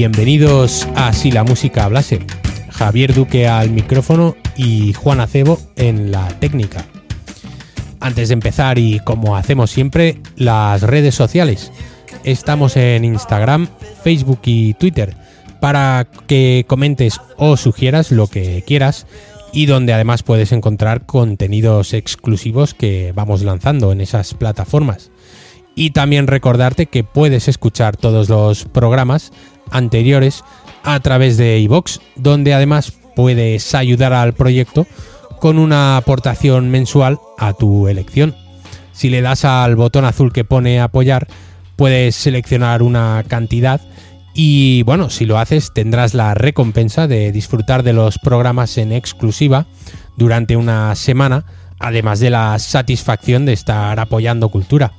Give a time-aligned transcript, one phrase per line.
[0.00, 2.20] Bienvenidos a Si la música hablase.
[2.70, 6.86] Javier Duque al micrófono y Juan Acebo en la técnica.
[7.98, 11.72] Antes de empezar y como hacemos siempre, las redes sociales.
[12.22, 13.66] Estamos en Instagram,
[14.04, 15.16] Facebook y Twitter
[15.60, 19.08] para que comentes o sugieras lo que quieras
[19.52, 25.10] y donde además puedes encontrar contenidos exclusivos que vamos lanzando en esas plataformas.
[25.74, 29.32] Y también recordarte que puedes escuchar todos los programas
[29.70, 30.44] anteriores
[30.82, 34.86] a través de iVox, donde además puedes ayudar al proyecto
[35.40, 38.34] con una aportación mensual a tu elección.
[38.92, 41.28] Si le das al botón azul que pone apoyar,
[41.76, 43.80] puedes seleccionar una cantidad
[44.34, 49.66] y bueno, si lo haces tendrás la recompensa de disfrutar de los programas en exclusiva
[50.16, 51.44] durante una semana,
[51.78, 54.92] además de la satisfacción de estar apoyando cultura.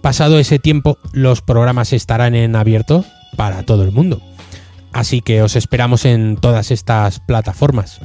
[0.00, 4.20] Pasado ese tiempo, los programas estarán en abierto para todo el mundo.
[4.92, 8.00] Así que os esperamos en todas estas plataformas.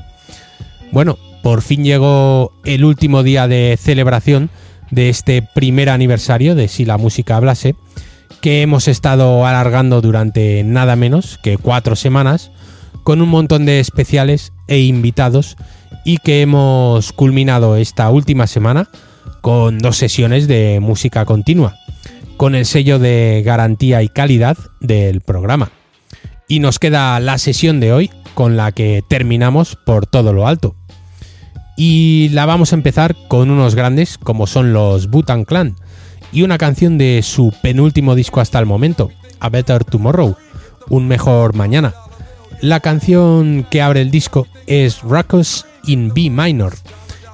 [0.92, 4.50] Bueno, por fin llegó el último día de celebración
[4.92, 7.76] de este primer aniversario de Si la música hablase,
[8.42, 12.52] que hemos estado alargando durante nada menos que cuatro semanas,
[13.04, 15.58] con un montón de especiales e invitados,
[16.06, 18.90] y que hemos culminado esta última semana
[19.42, 21.78] con dos sesiones de música continua,
[22.40, 25.72] con el sello de garantía y calidad del programa.
[26.48, 30.74] Y nos queda la sesión de hoy con la que terminamos por todo lo alto.
[31.76, 35.76] Y la vamos a empezar con unos grandes como son los Butan Clan
[36.32, 39.12] y una canción de su penúltimo disco hasta el momento,
[39.42, 40.38] A Better Tomorrow,
[40.88, 41.94] Un Mejor Mañana.
[42.62, 46.74] La canción que abre el disco es Ruckus in B minor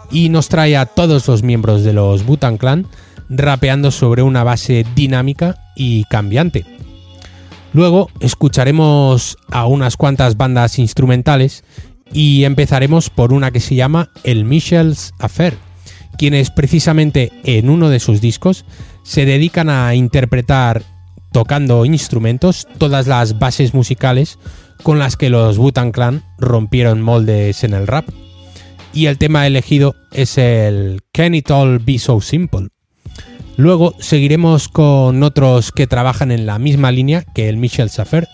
[0.09, 2.87] y nos trae a todos los miembros de los Butan Clan
[3.29, 6.65] rapeando sobre una base dinámica y cambiante.
[7.73, 11.63] Luego escucharemos a unas cuantas bandas instrumentales
[12.13, 15.57] y empezaremos por una que se llama El Michel's Affair,
[16.17, 18.65] quienes precisamente en uno de sus discos
[19.03, 20.83] se dedican a interpretar
[21.33, 24.39] tocando instrumentos todas las bases musicales
[24.83, 28.07] con las que los Butan Clan rompieron moldes en el rap.
[28.93, 32.69] Y el tema elegido es el Can It All Be So Simple,
[33.57, 38.27] Luego seguiremos con otros que trabajan en la misma línea que el Michel Safer,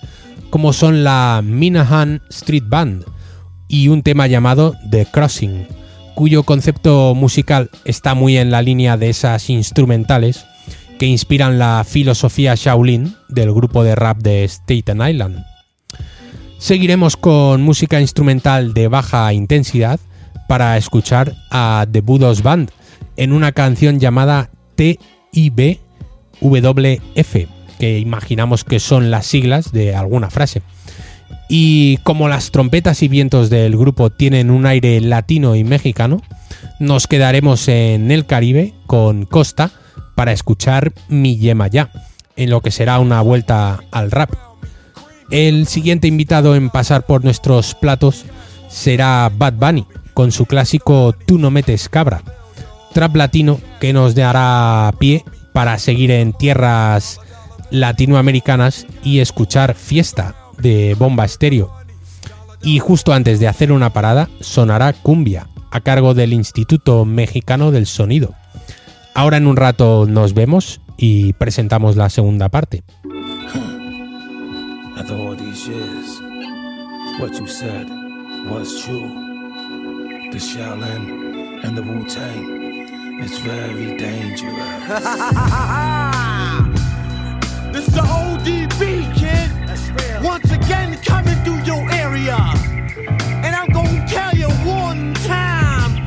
[0.49, 3.05] como son la Minahan Street Band
[3.67, 5.67] y un tema llamado The Crossing,
[6.15, 10.45] cuyo concepto musical está muy en la línea de esas instrumentales
[10.97, 15.45] que inspiran la filosofía Shaolin del grupo de rap de Staten Island.
[16.57, 19.99] Seguiremos con música instrumental de baja intensidad
[20.47, 22.71] para escuchar a The Budos Band
[23.17, 24.51] en una canción llamada
[25.31, 25.71] IBWF,
[27.79, 30.61] que imaginamos que son las siglas de alguna frase.
[31.49, 36.21] Y como las trompetas y vientos del grupo tienen un aire latino y mexicano,
[36.79, 39.71] nos quedaremos en el Caribe con Costa
[40.15, 41.91] para escuchar Mi Yema Ya,
[42.35, 44.31] en lo que será una vuelta al rap.
[45.29, 48.25] El siguiente invitado en pasar por nuestros platos
[48.69, 52.23] será Bad Bunny, con su clásico Tú no metes cabra,
[52.93, 57.19] trap latino que nos dará pie para seguir en tierras
[57.71, 61.73] latinoamericanas y escuchar Fiesta de Bomba Estéreo.
[62.61, 67.85] Y justo antes de hacer una parada sonará Cumbia a cargo del Instituto Mexicano del
[67.87, 68.35] Sonido.
[69.15, 72.83] Ahora en un rato nos vemos y presentamos la segunda parte.
[83.23, 84.47] It's very dangerous.
[87.71, 89.51] this the ODB, kid.
[90.23, 92.35] Once again, coming through your area.
[93.45, 96.01] And I'm gonna tell you one time,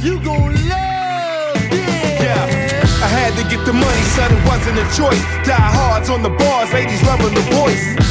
[0.00, 2.22] you gonna love this.
[2.22, 5.20] Yeah, I had to get the money, son, it wasn't a choice.
[5.44, 8.09] Die hards on the bars, ladies loving the voice.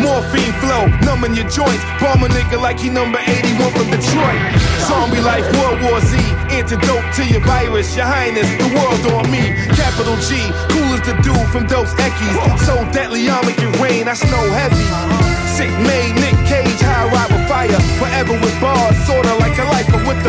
[0.00, 1.84] Morphine flow, numbing your joints.
[2.00, 4.40] Bomb a nigga like he number 81 from Detroit.
[4.88, 6.16] Zombie life, World War Z.
[6.50, 9.52] Antidote to your virus, your highness, the world on me.
[9.76, 10.40] Capital G,
[10.72, 12.58] cool as the dude from Dos Equis.
[12.66, 14.88] So deadly, I'll make it rain, I snow heavy.
[15.56, 17.80] Sick made Nick Cage, high ride with fire.
[18.00, 20.19] Forever with bars, sorta like a life, but with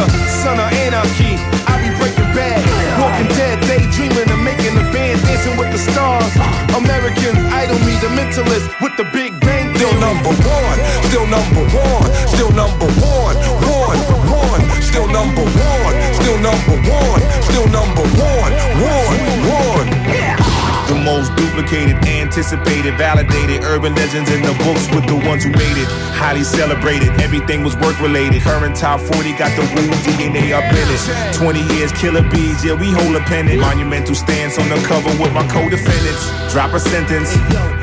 [22.41, 23.63] anticipated, validated.
[23.63, 25.87] Urban legends in the books with the ones who made it.
[26.17, 28.41] Highly celebrated, everything was work related.
[28.41, 31.35] Current top 40 got the Wu DNA up in it.
[31.35, 33.61] 20 years, killer bees, yeah, we hold a pennant.
[33.61, 36.25] Monumental stance on the cover with my co defendants.
[36.51, 37.31] Drop a sentence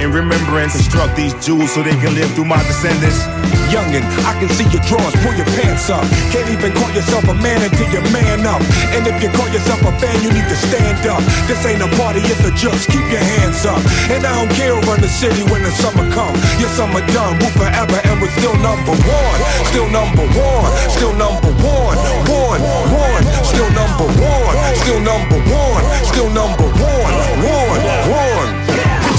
[0.02, 0.72] in remembrance.
[0.74, 3.57] Construct these jewels so they can live through my descendants.
[3.68, 6.04] Youngin', I can see your drawers, pull your pants up.
[6.32, 8.60] Can't even call yourself a man until you man up.
[8.96, 11.20] And if you call yourself a fan, you need to stand up.
[11.44, 13.80] This ain't a party, it's a just keep your hands up.
[14.08, 16.32] And I don't care run the city when the summer come.
[16.56, 19.38] Your summer done, we forever, and we're still number one.
[19.68, 21.96] Still number one, still number one.
[22.28, 24.54] One, one, still number one.
[24.80, 27.12] Still number one, still number one.
[27.44, 28.57] One, one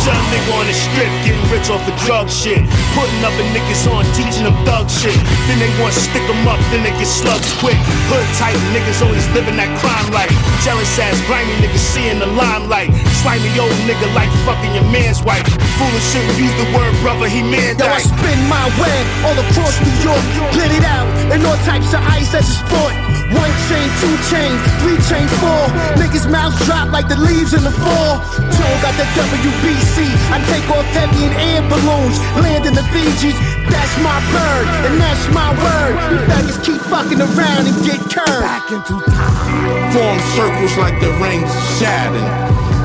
[0.10, 2.66] young nigga on the strip, getting rich off the drug shit.
[2.98, 5.14] Putting up and niggas on, teaching them thug shit.
[5.46, 7.78] Then they want to stick them up, then they get slugs quick.
[8.10, 10.34] Hood type niggas always living that crime life.
[10.66, 12.90] Jealous ass, grimy niggas seeing the limelight.
[13.22, 15.46] Slimy old nigga like fucking your man's wife.
[15.78, 19.78] Foolish shouldn't use the word brother, he man Yo, I spin my web all across
[19.86, 20.24] New York,
[20.58, 23.09] get it out, and all types of ice as a sport.
[23.36, 25.64] One chain, two chain, three chain, four.
[26.02, 28.18] Niggas' mouths drop like the leaves in the fall.
[28.58, 30.10] Joe got the WBC.
[30.34, 33.38] I take off heavy in air balloons, land in the Fijis.
[33.70, 35.94] That's my bird, and that's my word.
[36.10, 38.42] You faggots keep fucking around and get curved.
[38.42, 39.94] Back into time.
[39.94, 42.26] Form circles like the rings of Saturn.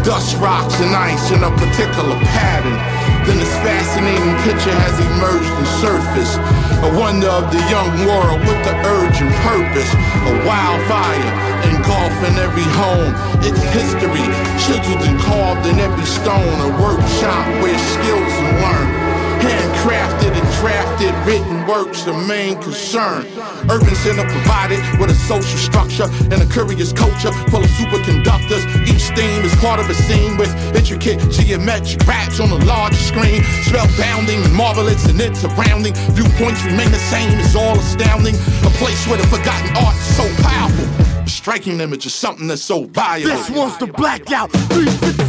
[0.05, 2.77] Dust, rocks, and ice in a particular pattern.
[3.25, 6.37] Then this fascinating picture has emerged and surfaced.
[6.85, 9.89] A wonder of the young world with the urge and purpose.
[10.29, 11.31] A wildfire
[11.73, 13.13] engulfing every home.
[13.41, 14.27] It's history,
[14.61, 16.57] chiseled and carved in every stone.
[16.61, 18.93] A workshop where skills are learned.
[19.41, 23.25] Handcrafted and drafted, written works, the main concern.
[23.71, 28.63] Urban center provided with a social structure and a curious culture full of superconductors.
[28.87, 33.43] Each theme is part of a scene with intricate geometric raps on a large screen.
[33.65, 35.95] Spellbounding and marvelous and its surrounding.
[36.13, 38.35] Viewpoints remain the same, it's all astounding.
[38.35, 40.85] A place where the forgotten art is so powerful.
[41.25, 43.37] A striking image of something that's so valuable.
[43.37, 44.51] This one's the blackout.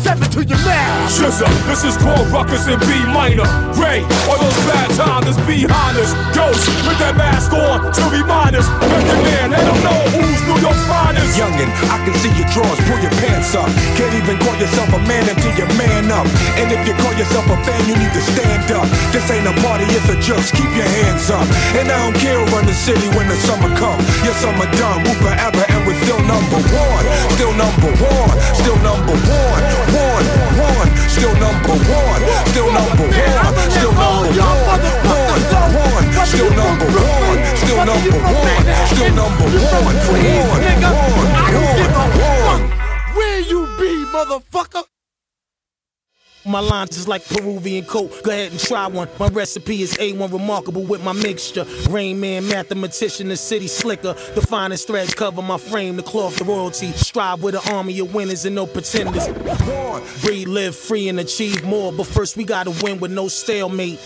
[0.06, 1.10] 357 to your mouth.
[1.10, 3.50] Shizza, this is called Ruckus in B minor.
[3.74, 6.14] Ray, all those bad times that's behind us.
[6.30, 8.70] Ghost, put that mask on to remind us.
[8.86, 11.34] Method man, let them know who's New York's finest.
[11.34, 13.66] Youngin', I can see your drawers, pull your pants up.
[13.98, 16.30] Can't even call yourself a man until you man up.
[16.62, 18.86] And if you call yourself a fan, you need to stand up.
[19.10, 21.50] This ain't a party, it's a just keep your hands up.
[21.82, 23.98] And I don't care run the city when the summer come.
[24.22, 27.04] Your summer done, we forever, and we're still number one.
[27.34, 29.95] Still number one, still number one.
[29.96, 30.28] One,
[30.60, 32.22] one, still number one.
[32.52, 34.76] Still number one, still number one.
[35.08, 35.40] One,
[35.72, 37.40] one, still number one.
[37.56, 39.66] Still number one, still number one.
[46.46, 48.22] My lines is like Peruvian coat.
[48.24, 49.10] Go ahead and try one.
[49.20, 51.66] My recipe is A1 remarkable with my mixture.
[51.90, 54.14] Rain man, mathematician, the city slicker.
[54.14, 56.92] The finest threads cover my frame, the cloth, the royalty.
[56.92, 59.28] Strive with an army of winners and no pretenders.
[60.22, 61.92] Breathe, live free, and achieve more.
[61.92, 64.00] But first, we gotta win with no stalemate.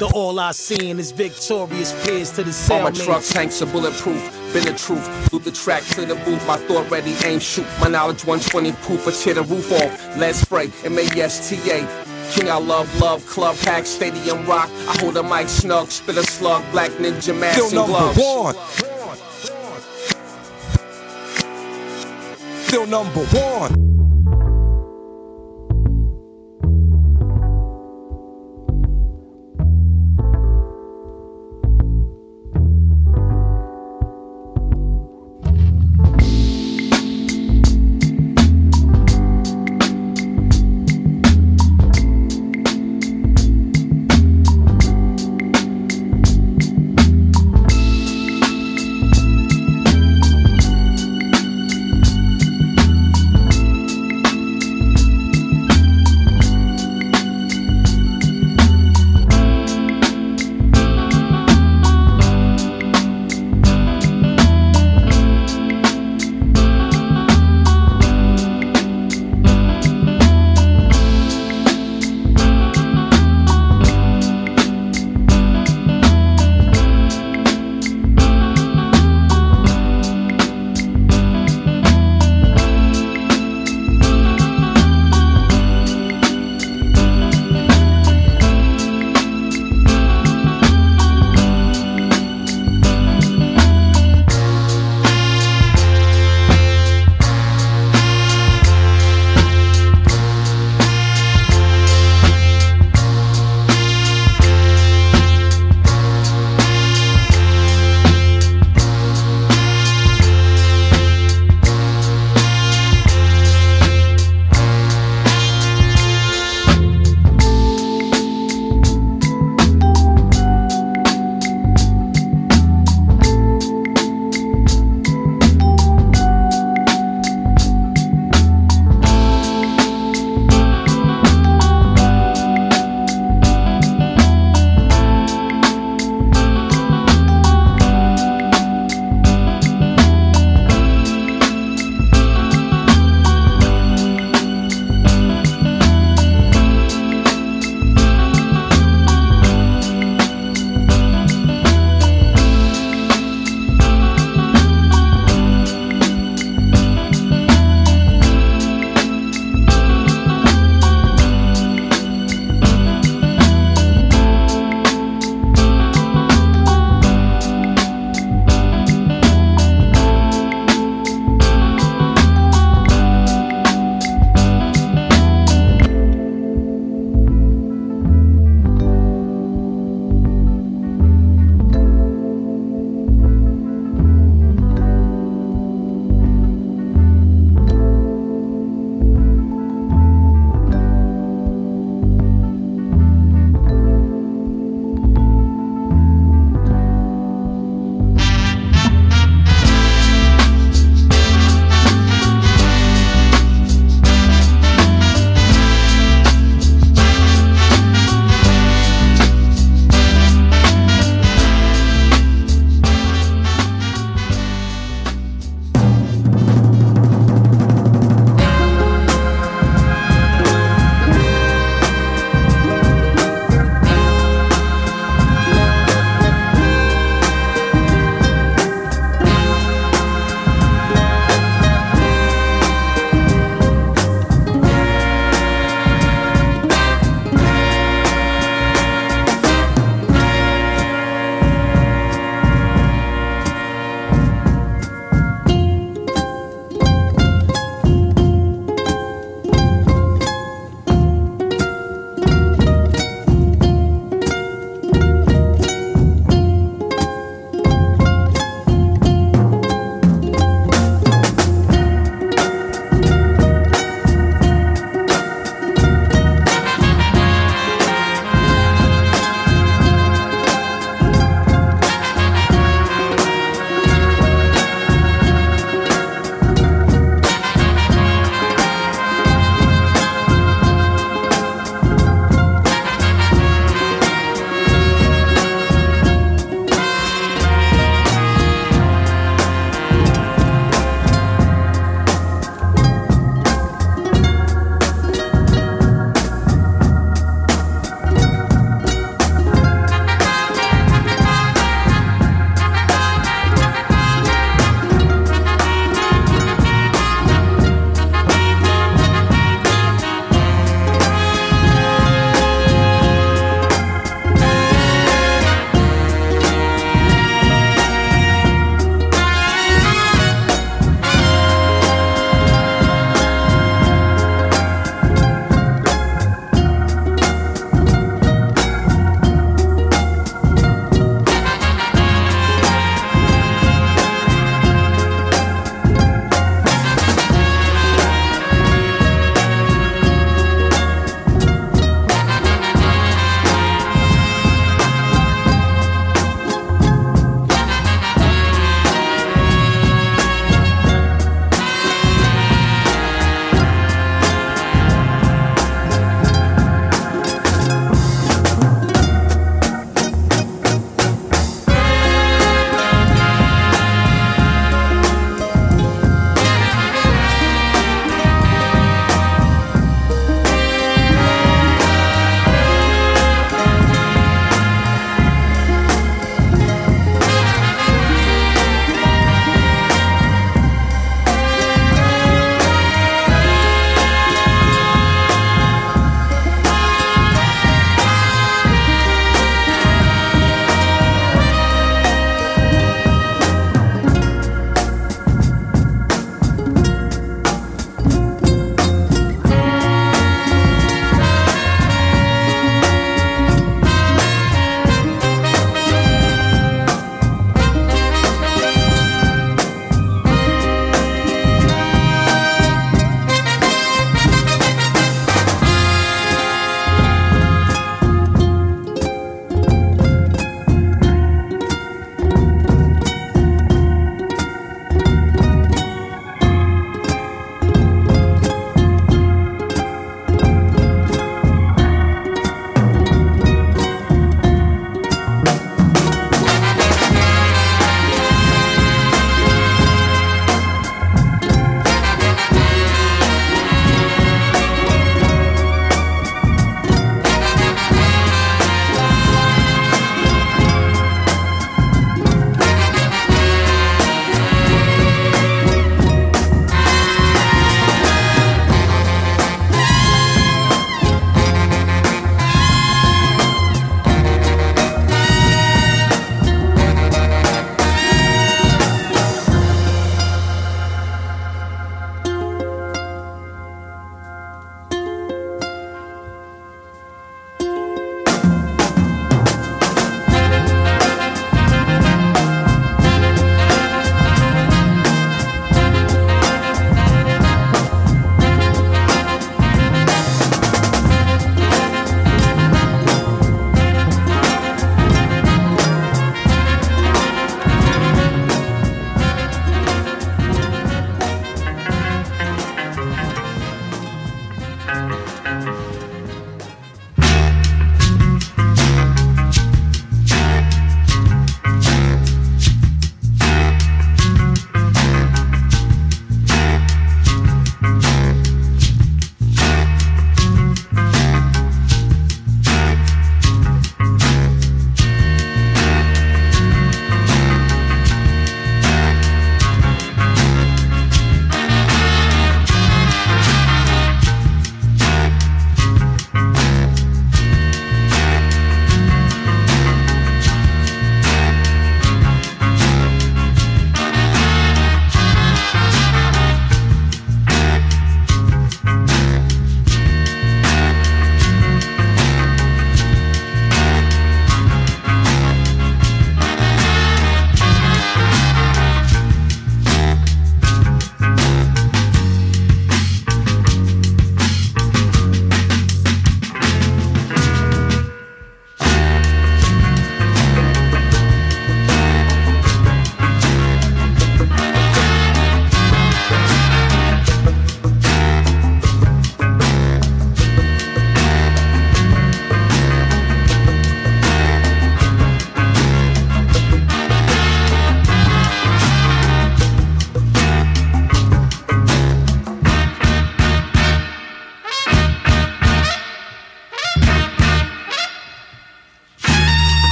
[0.00, 4.32] The all I seen is victorious peers to the All my truck tanks are bulletproof.
[4.50, 5.06] Been the truth.
[5.28, 6.46] Through the track to the booth.
[6.46, 7.66] My thought ready, aim, shoot.
[7.78, 9.06] My knowledge 120 proof.
[9.06, 10.16] I tear the roof off.
[10.16, 10.70] Let's spray.
[10.84, 11.86] M-A-S-T-A.
[12.32, 14.70] King I love, love, club pack, stadium rock.
[14.88, 18.18] I hold a mic snug, spit a slug, black ninja mask Still and number gloves.
[18.24, 18.56] one.
[22.64, 23.89] Still number one.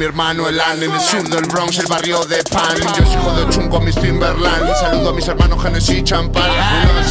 [0.00, 2.74] Mi hermano Elan En el sur del Bronx, el barrio de Pan.
[2.74, 4.74] Yo soy hijo de chungo, mis Timberland.
[4.76, 6.50] Saludo a mis hermanos Genesis Champán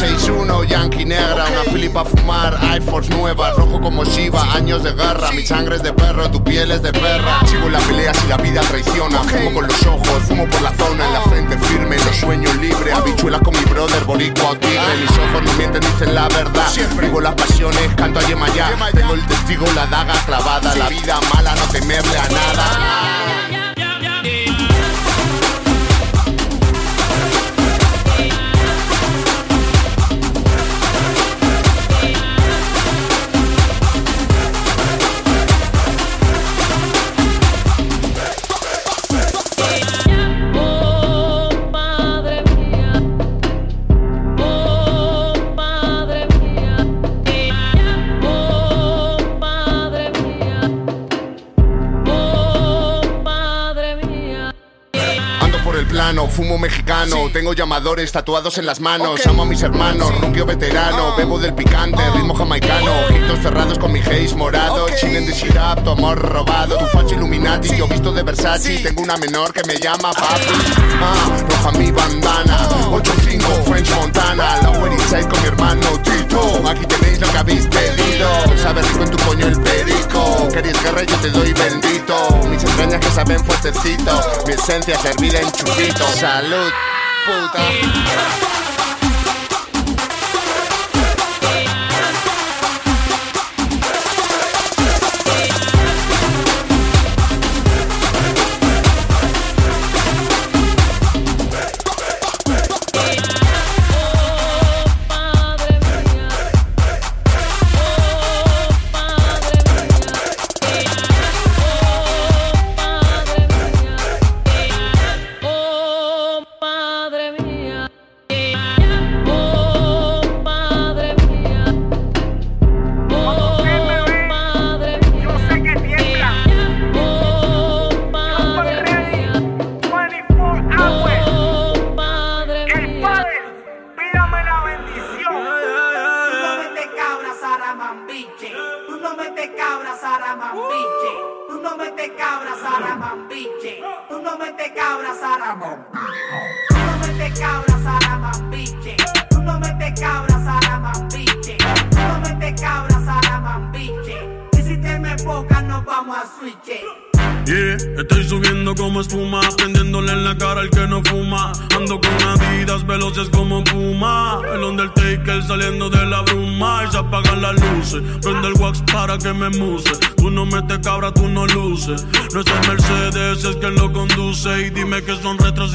[0.00, 4.92] 161, Yankee negra Una filipa a fumar, Air Force nueva Rojo como Shiva, años de
[4.92, 7.40] guerra Mi sangre es de perro, tu piel es de perra.
[7.46, 9.20] Sigo en la pelea si la vida traiciona.
[9.20, 12.92] Fumo con los ojos, fumo por la zona En la frente firme, los sueños libres
[12.92, 16.66] Habichuelas con mi brother, boricua o tigre Mis ojos no mienten, dicen la verdad.
[17.00, 20.74] Vivo las pasiones, canto a Yemayá Tengo el testigo, la daga clavada.
[20.74, 23.49] La vida mala, no temerle a nada yeah, yeah, yeah.
[56.28, 61.38] Fumo mexicano Tengo llamadores tatuados en las manos Amo a mis hermanos, rubio veterano Bebo
[61.38, 66.18] del picante, ritmo jamaicano Ojitos cerrados con mi haze morado Chinen de Shirap, tu amor
[66.18, 70.54] robado Tu facho Illuminati, yo visto de Versace Tengo una menor que me llama papi
[71.00, 72.68] ah, Roja mi bandana
[73.40, 76.62] 8-5, French Montana La Side con mi hermano Tito.
[76.68, 78.28] Aquí tenéis lo que habéis pedido.
[78.62, 80.48] Sabe rico en tu coño el perico.
[80.52, 82.40] Queréis guerra, yo te doy bendito.
[82.48, 84.20] Mis entrañas que saben fuertecito.
[84.46, 86.70] Mi esencia servida en chupito Salud,
[87.26, 88.59] puta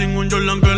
[0.06, 0.75] sin un Jordan que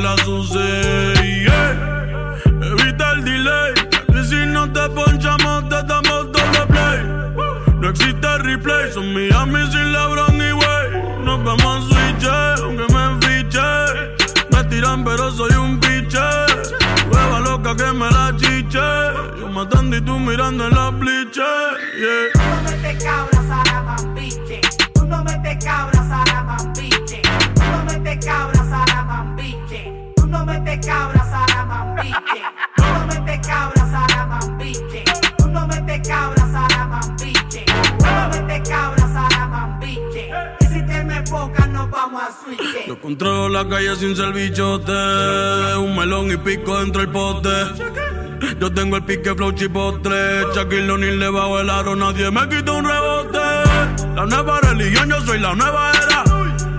[42.87, 44.91] Yo controlo la calle sin ser bichote.
[45.77, 47.49] Un melón y pico dentro del pote.
[48.59, 50.43] Yo tengo el pique flow chipotle.
[50.53, 53.39] Shaquille O'Neal le bajo el aro, nadie me quita un rebote.
[54.15, 56.23] La nueva religión, yo soy la nueva era.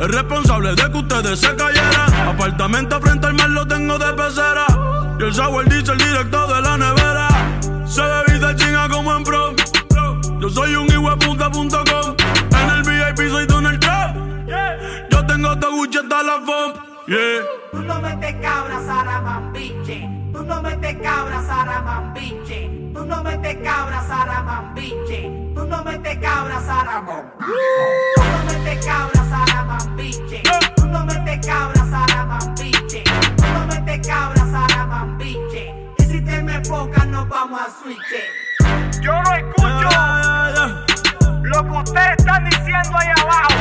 [0.01, 2.15] El responsable de que ustedes se cayeran.
[2.29, 4.67] Apartamento frente al mar lo tengo de pecera.
[5.19, 7.29] Y el sour dice el directo de la nevera.
[7.87, 8.03] Se
[8.39, 9.57] se chinga como en prom.
[10.41, 12.17] Yo soy un hijueputa.com.
[12.61, 13.47] En el VIP soy
[15.39, 16.73] tengo esta Gucci hasta la FOM.
[17.07, 17.43] Yeah.
[17.73, 20.09] Tú no metes cabra, Saramambiche.
[20.33, 22.71] Tú no metes cabra, Saramambiche.
[22.93, 25.53] Tú no metes cabra, Saramambiche.
[25.55, 27.43] Tú no metes cabra, Saramambiche.
[28.17, 30.43] Tú no metes cabra, Saramambiche.
[30.77, 33.05] Tú no metes cabra, Saramambiche.
[33.37, 35.75] Tú no metes cabra, Saramambiche.
[35.99, 39.01] Y si te me enfocas, nos vamos a switch.
[39.01, 40.88] Yo no escucho
[41.59, 43.55] lo que ustedes están diciendo ahí abajo.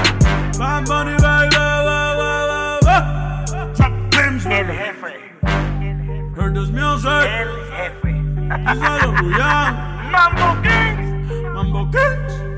[0.60, 3.43] Bad Bunny, baby, ba, ba, ba, ba.
[4.49, 5.13] El jefe,
[6.36, 7.10] Heard this music.
[7.12, 8.13] el jefe.
[8.65, 10.12] Díselo, Julián.
[10.12, 11.53] Mambo Kings.
[11.53, 12.57] Mambo Kings.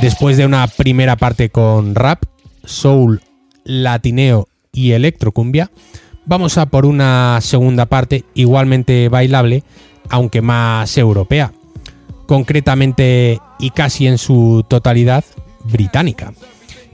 [0.00, 2.22] Después de una primera parte con rap,
[2.64, 3.20] soul,
[3.64, 5.72] latineo y electrocumbia,
[6.24, 9.64] vamos a por una segunda parte igualmente bailable,
[10.08, 11.52] aunque más europea,
[12.26, 15.24] concretamente y casi en su totalidad
[15.64, 16.32] británica.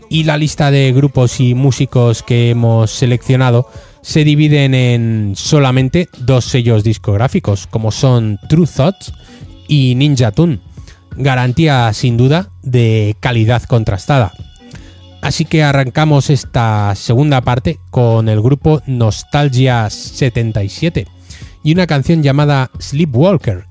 [0.09, 3.69] Y la lista de grupos y músicos que hemos seleccionado
[4.01, 9.13] se dividen en solamente dos sellos discográficos, como son True Thoughts
[9.69, 10.61] y Ninja Tune,
[11.17, 14.33] garantía sin duda de calidad contrastada.
[15.23, 21.07] Así que arrancamos esta segunda parte con el grupo Nostalgia 77
[21.63, 23.65] y una canción llamada Sleepwalker,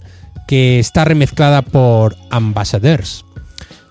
[0.48, 3.24] que está remezclada por Ambassadors.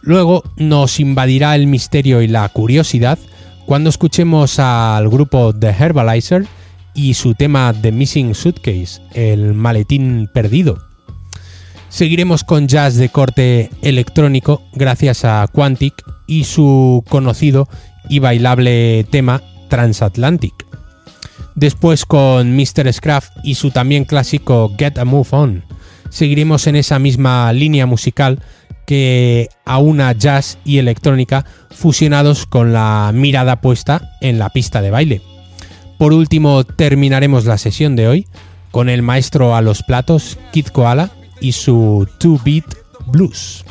[0.00, 3.18] Luego nos invadirá el misterio y la curiosidad
[3.64, 6.46] cuando escuchemos al grupo The Herbalizer
[6.94, 10.91] y su tema The Missing Suitcase, el maletín perdido.
[11.92, 15.92] Seguiremos con jazz de corte electrónico gracias a Quantic
[16.26, 17.68] y su conocido
[18.08, 20.54] y bailable tema Transatlantic.
[21.54, 22.90] Después con Mr.
[22.90, 25.64] Scraft y su también clásico Get a Move On.
[26.08, 28.42] Seguiremos en esa misma línea musical
[28.86, 35.20] que aúna jazz y electrónica fusionados con la mirada puesta en la pista de baile.
[35.98, 38.26] Por último, terminaremos la sesión de hoy
[38.70, 41.10] con el maestro a los platos, Kid Koala,
[41.42, 42.64] y su 2-beat
[43.06, 43.64] blues.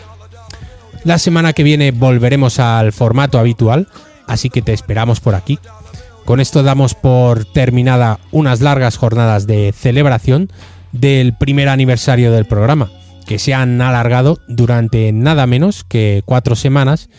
[1.03, 3.87] La semana que viene volveremos al formato habitual,
[4.27, 5.57] así que te esperamos por aquí.
[6.25, 10.51] Con esto damos por terminada unas largas jornadas de celebración
[10.91, 12.91] del primer aniversario del programa,
[13.25, 17.09] que se han alargado durante nada menos que cuatro semanas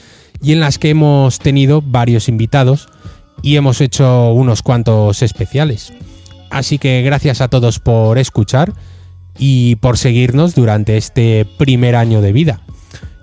[0.40, 2.88] y en las que hemos tenido varios invitados
[3.42, 5.92] y hemos hecho unos cuantos especiales.
[6.50, 8.72] Así que gracias a todos por escuchar
[9.38, 12.60] y por seguirnos durante este primer año de vida.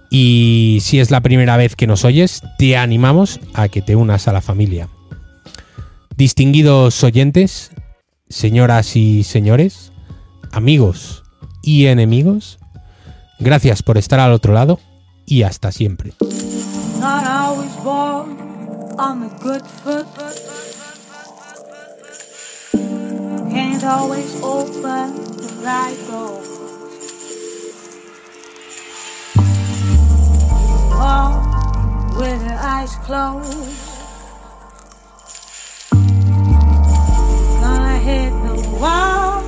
[0.10, 4.28] Y si es la primera vez que nos oyes, te animamos a que te unas
[4.28, 4.90] a la familia.
[6.18, 7.72] Distinguidos oyentes,
[8.28, 9.92] señoras y señores,
[10.52, 11.24] amigos
[11.62, 12.60] y enemigos,
[13.40, 14.80] gracias por estar al otro lado
[15.26, 16.14] y hasta siempre.
[23.50, 26.42] Can't always open the right door.
[30.92, 33.88] Walk with your eyes closed.
[37.62, 39.42] Gonna hit the wall.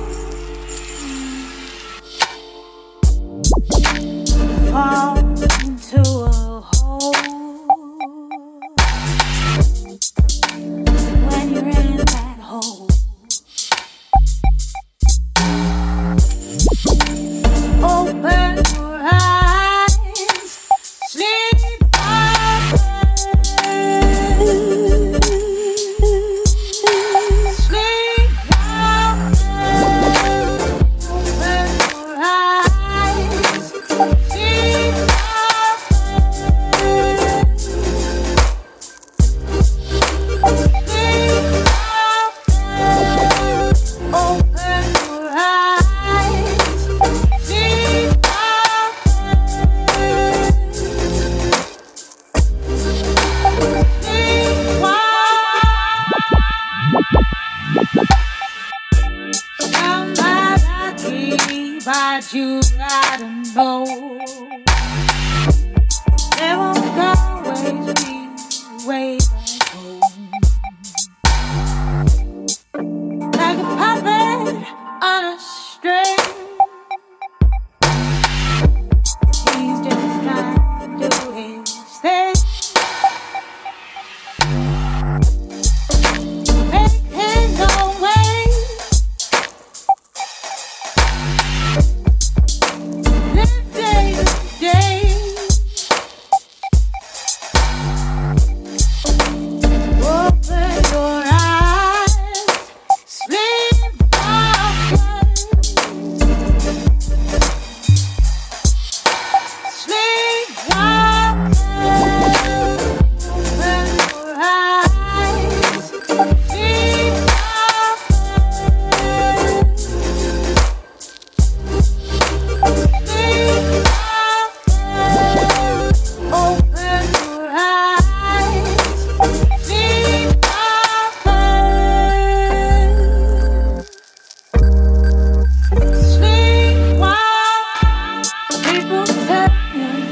[4.72, 6.31] Fall into a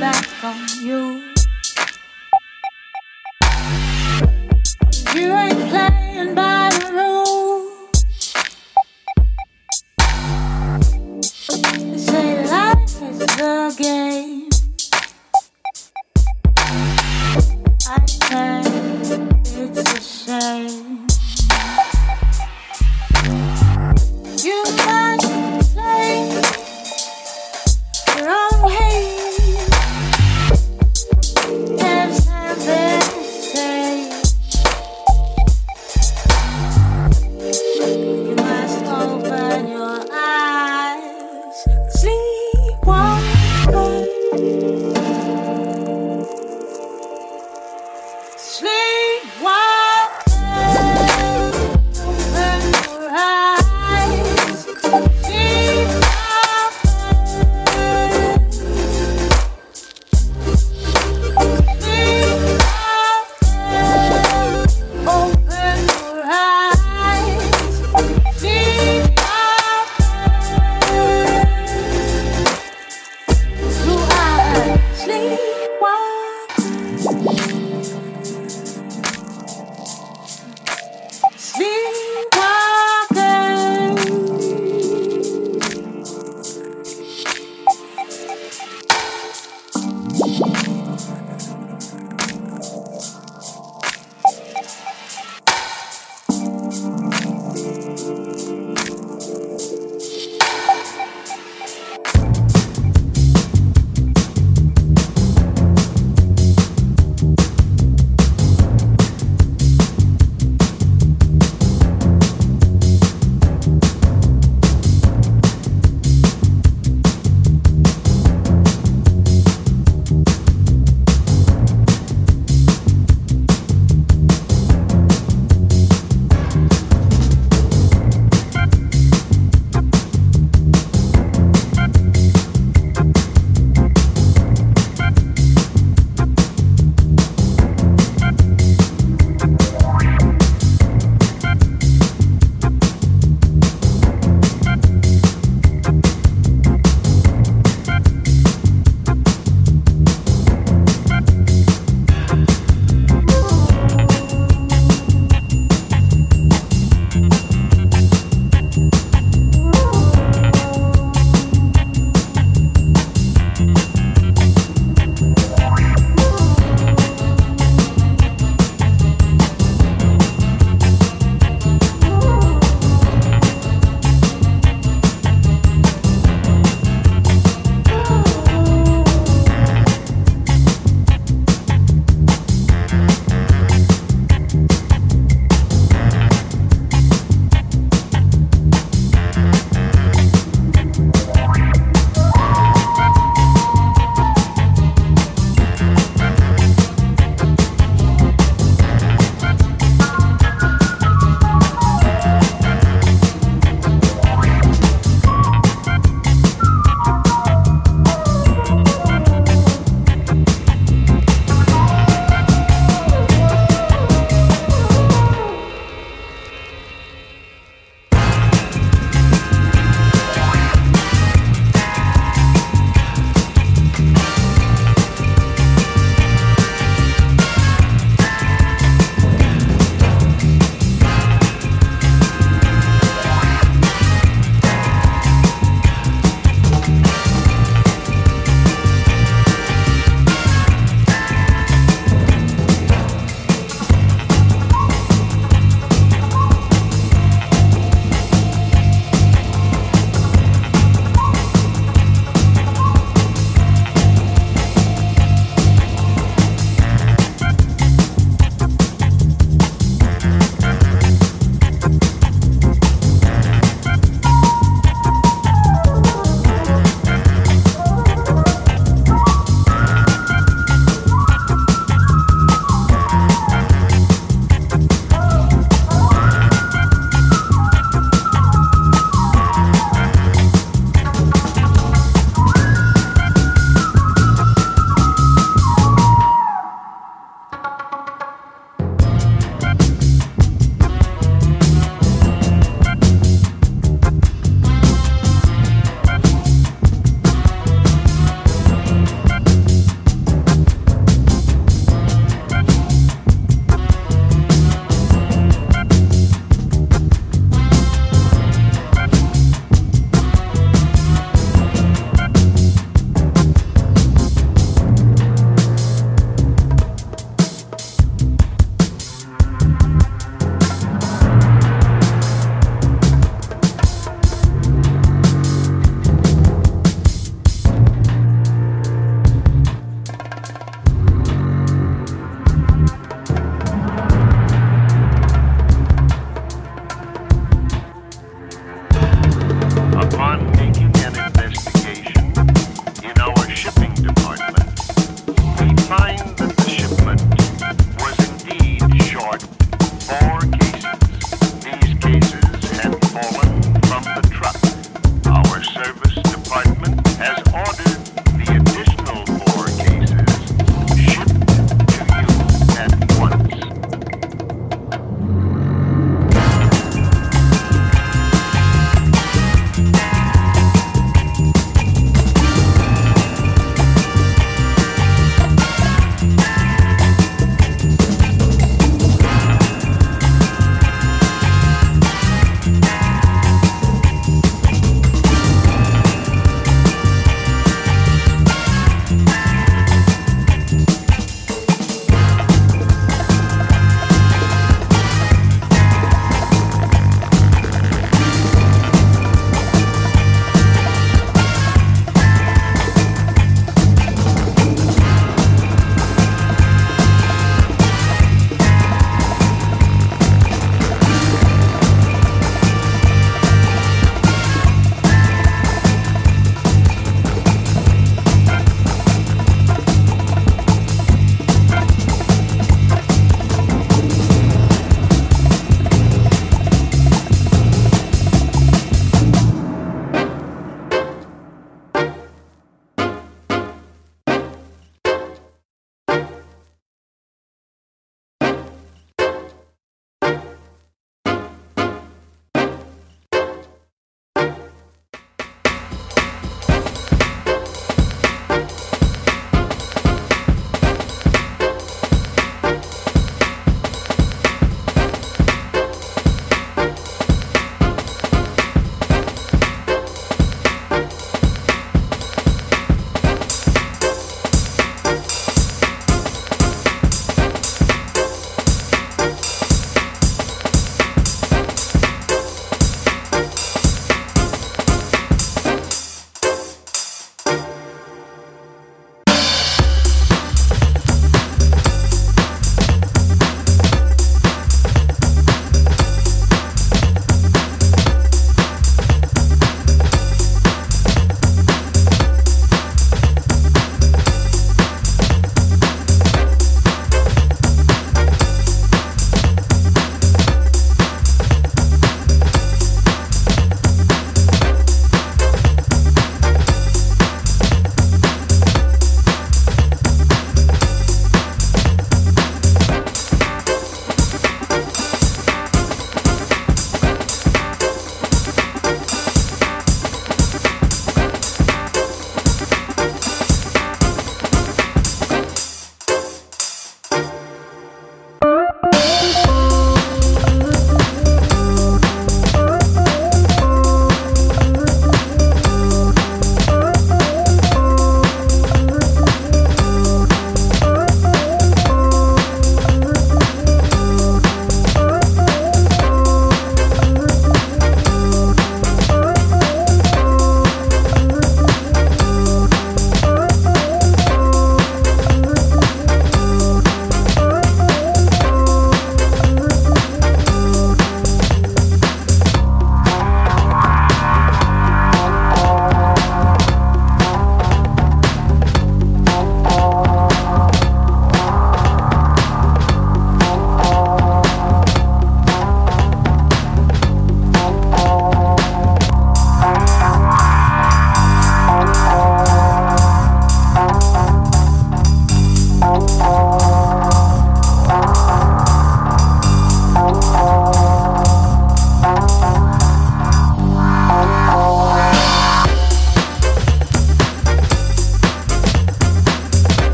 [0.00, 1.22] back on you.
[5.14, 6.05] You ain't playing.